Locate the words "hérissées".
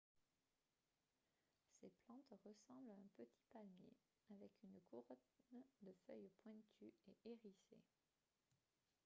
7.23-7.83